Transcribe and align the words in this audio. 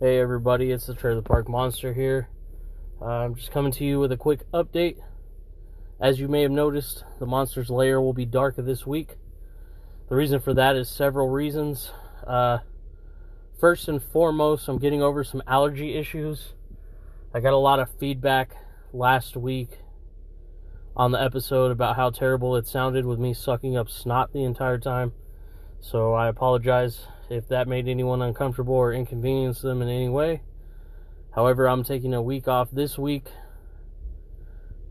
Hey 0.00 0.20
everybody, 0.20 0.70
it's 0.70 0.86
the 0.86 0.94
Trailer 0.94 1.22
Park 1.22 1.48
Monster 1.48 1.92
here. 1.92 2.28
Uh, 3.02 3.06
I'm 3.06 3.34
just 3.34 3.50
coming 3.50 3.72
to 3.72 3.84
you 3.84 3.98
with 3.98 4.12
a 4.12 4.16
quick 4.16 4.48
update. 4.52 4.98
As 5.98 6.20
you 6.20 6.28
may 6.28 6.42
have 6.42 6.52
noticed, 6.52 7.02
the 7.18 7.26
Monster's 7.26 7.68
Lair 7.68 8.00
will 8.00 8.12
be 8.12 8.24
darker 8.24 8.62
this 8.62 8.86
week. 8.86 9.16
The 10.08 10.14
reason 10.14 10.38
for 10.38 10.54
that 10.54 10.76
is 10.76 10.88
several 10.88 11.28
reasons. 11.28 11.90
Uh, 12.24 12.58
first 13.58 13.88
and 13.88 14.00
foremost, 14.00 14.68
I'm 14.68 14.78
getting 14.78 15.02
over 15.02 15.24
some 15.24 15.42
allergy 15.48 15.96
issues. 15.96 16.52
I 17.34 17.40
got 17.40 17.52
a 17.52 17.56
lot 17.56 17.80
of 17.80 17.90
feedback 17.98 18.54
last 18.92 19.36
week 19.36 19.78
on 20.96 21.10
the 21.10 21.20
episode 21.20 21.72
about 21.72 21.96
how 21.96 22.10
terrible 22.10 22.54
it 22.54 22.68
sounded 22.68 23.04
with 23.04 23.18
me 23.18 23.34
sucking 23.34 23.76
up 23.76 23.90
snot 23.90 24.32
the 24.32 24.44
entire 24.44 24.78
time. 24.78 25.12
So 25.80 26.14
I 26.14 26.28
apologize 26.28 27.00
if 27.30 27.48
that 27.48 27.68
made 27.68 27.88
anyone 27.88 28.22
uncomfortable 28.22 28.74
or 28.74 28.92
inconvenienced 28.92 29.62
them 29.62 29.82
in 29.82 29.88
any 29.88 30.08
way. 30.08 30.42
However, 31.34 31.68
I'm 31.68 31.84
taking 31.84 32.14
a 32.14 32.22
week 32.22 32.48
off 32.48 32.70
this 32.70 32.98
week 32.98 33.26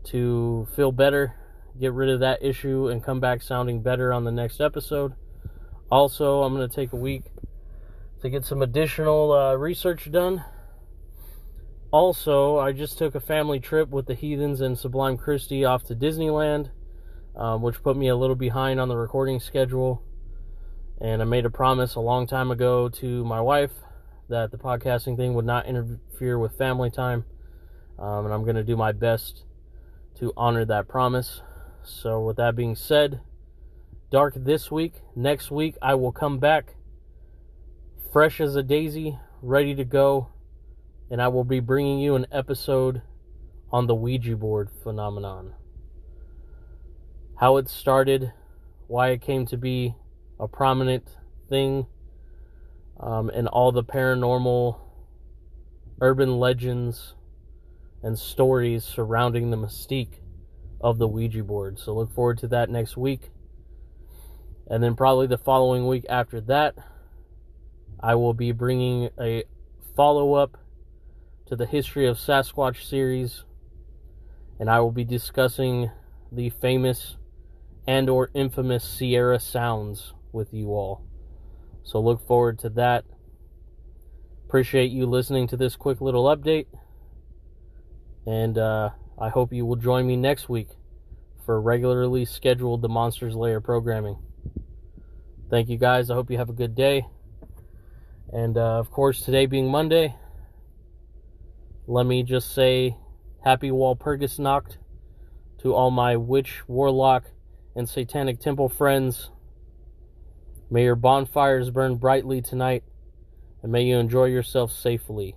to 0.04 0.66
feel 0.74 0.92
better, 0.92 1.34
get 1.78 1.92
rid 1.92 2.08
of 2.08 2.20
that 2.20 2.42
issue, 2.42 2.88
and 2.88 3.04
come 3.04 3.20
back 3.20 3.42
sounding 3.42 3.82
better 3.82 4.12
on 4.12 4.24
the 4.24 4.32
next 4.32 4.60
episode. 4.60 5.14
Also, 5.90 6.42
I'm 6.42 6.54
going 6.54 6.68
to 6.68 6.74
take 6.74 6.92
a 6.92 6.96
week 6.96 7.24
to 8.22 8.30
get 8.30 8.44
some 8.44 8.62
additional 8.62 9.32
uh, 9.32 9.54
research 9.54 10.10
done. 10.10 10.44
Also, 11.90 12.58
I 12.58 12.72
just 12.72 12.98
took 12.98 13.14
a 13.14 13.20
family 13.20 13.60
trip 13.60 13.88
with 13.88 14.06
the 14.06 14.14
Heathens 14.14 14.60
and 14.60 14.78
Sublime 14.78 15.16
Christie 15.16 15.64
off 15.64 15.84
to 15.84 15.94
Disneyland, 15.94 16.70
um, 17.36 17.62
which 17.62 17.82
put 17.82 17.96
me 17.96 18.08
a 18.08 18.16
little 18.16 18.36
behind 18.36 18.80
on 18.80 18.88
the 18.88 18.96
recording 18.96 19.40
schedule. 19.40 20.02
And 21.00 21.22
I 21.22 21.24
made 21.24 21.46
a 21.46 21.50
promise 21.50 21.94
a 21.94 22.00
long 22.00 22.26
time 22.26 22.50
ago 22.50 22.88
to 22.88 23.24
my 23.24 23.40
wife 23.40 23.70
that 24.28 24.50
the 24.50 24.58
podcasting 24.58 25.16
thing 25.16 25.34
would 25.34 25.44
not 25.44 25.66
interfere 25.66 26.38
with 26.38 26.58
family 26.58 26.90
time. 26.90 27.24
Um, 27.98 28.24
and 28.24 28.34
I'm 28.34 28.42
going 28.42 28.56
to 28.56 28.64
do 28.64 28.76
my 28.76 28.90
best 28.90 29.44
to 30.18 30.32
honor 30.36 30.64
that 30.64 30.88
promise. 30.88 31.42
So, 31.84 32.20
with 32.20 32.36
that 32.36 32.56
being 32.56 32.74
said, 32.74 33.20
dark 34.10 34.34
this 34.36 34.70
week. 34.70 34.94
Next 35.14 35.50
week, 35.50 35.76
I 35.80 35.94
will 35.94 36.12
come 36.12 36.38
back 36.38 36.74
fresh 38.12 38.40
as 38.40 38.56
a 38.56 38.62
daisy, 38.62 39.18
ready 39.40 39.74
to 39.76 39.84
go. 39.84 40.28
And 41.10 41.22
I 41.22 41.28
will 41.28 41.44
be 41.44 41.60
bringing 41.60 42.00
you 42.00 42.16
an 42.16 42.26
episode 42.32 43.02
on 43.70 43.86
the 43.86 43.94
Ouija 43.94 44.36
board 44.36 44.68
phenomenon. 44.82 45.54
How 47.36 47.56
it 47.56 47.68
started, 47.68 48.32
why 48.88 49.10
it 49.10 49.22
came 49.22 49.46
to 49.46 49.56
be, 49.56 49.94
a 50.40 50.48
prominent 50.48 51.08
thing 51.48 51.86
um, 53.00 53.30
in 53.30 53.46
all 53.46 53.72
the 53.72 53.84
paranormal 53.84 54.78
urban 56.00 56.38
legends 56.38 57.14
and 58.02 58.18
stories 58.18 58.84
surrounding 58.84 59.50
the 59.50 59.56
mystique 59.56 60.20
of 60.80 60.98
the 60.98 61.08
Ouija 61.08 61.42
board. 61.42 61.78
So 61.78 61.94
look 61.94 62.12
forward 62.12 62.38
to 62.38 62.48
that 62.48 62.70
next 62.70 62.96
week. 62.96 63.30
And 64.68 64.82
then 64.82 64.94
probably 64.94 65.26
the 65.26 65.38
following 65.38 65.86
week 65.86 66.04
after 66.08 66.40
that, 66.42 66.74
I 68.00 68.14
will 68.14 68.34
be 68.34 68.52
bringing 68.52 69.10
a 69.20 69.44
follow 69.96 70.34
up 70.34 70.56
to 71.46 71.56
the 71.56 71.66
History 71.66 72.06
of 72.06 72.18
Sasquatch 72.18 72.84
series. 72.84 73.44
And 74.60 74.70
I 74.70 74.80
will 74.80 74.92
be 74.92 75.04
discussing 75.04 75.90
the 76.30 76.50
famous 76.50 77.16
and 77.86 78.10
or 78.10 78.30
infamous 78.34 78.84
Sierra 78.84 79.40
Sounds 79.40 80.12
with 80.32 80.52
you 80.52 80.68
all. 80.68 81.04
So 81.82 82.00
look 82.00 82.26
forward 82.26 82.58
to 82.60 82.70
that. 82.70 83.04
Appreciate 84.46 84.90
you 84.90 85.06
listening 85.06 85.46
to 85.48 85.56
this 85.56 85.76
quick 85.76 86.00
little 86.00 86.24
update. 86.24 86.66
And 88.26 88.58
uh, 88.58 88.90
I 89.18 89.28
hope 89.28 89.52
you 89.52 89.64
will 89.64 89.76
join 89.76 90.06
me 90.06 90.16
next 90.16 90.48
week 90.48 90.68
for 91.44 91.60
regularly 91.60 92.24
scheduled 92.24 92.82
The 92.82 92.88
Monsters 92.88 93.34
Lair 93.34 93.60
programming. 93.60 94.18
Thank 95.50 95.68
you 95.70 95.78
guys. 95.78 96.10
I 96.10 96.14
hope 96.14 96.30
you 96.30 96.36
have 96.36 96.50
a 96.50 96.54
good 96.54 96.74
day. 96.74 97.06
And 98.30 98.58
uh, 98.58 98.78
of 98.78 98.90
course, 98.90 99.22
today 99.22 99.46
being 99.46 99.70
Monday, 99.70 100.14
let 101.86 102.04
me 102.04 102.22
just 102.22 102.54
say 102.54 102.96
happy 103.42 103.70
Walpurgisnacht 103.70 104.76
to 105.62 105.74
all 105.74 105.90
my 105.90 106.16
witch, 106.16 106.62
warlock, 106.68 107.24
and 107.74 107.88
satanic 107.88 108.40
temple 108.40 108.68
friends 108.68 109.30
May 110.70 110.84
your 110.84 110.96
bonfires 110.96 111.70
burn 111.70 111.96
brightly 111.96 112.42
tonight, 112.42 112.84
and 113.62 113.72
may 113.72 113.84
you 113.84 113.96
enjoy 113.96 114.24
yourself 114.24 114.70
safely. 114.70 115.34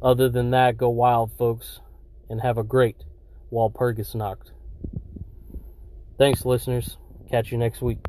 Other 0.00 0.28
than 0.28 0.50
that, 0.50 0.76
go 0.76 0.88
wild, 0.88 1.32
folks, 1.36 1.80
and 2.28 2.40
have 2.40 2.58
a 2.58 2.62
great 2.62 3.04
Walpurgisnacht. 3.52 4.50
Thanks, 6.18 6.44
listeners. 6.44 6.96
Catch 7.30 7.52
you 7.52 7.58
next 7.58 7.82
week. 7.82 8.04